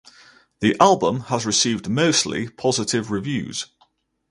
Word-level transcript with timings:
The 0.61 0.75
album 0.79 1.19
has 1.29 1.45
received 1.45 1.87
mostly 1.87 2.49
positive 2.49 3.11
reviews. 3.11 3.67